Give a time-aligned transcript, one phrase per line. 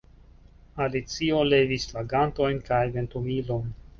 [0.85, 3.71] Alicio levis la gantojn kaj ventumilon.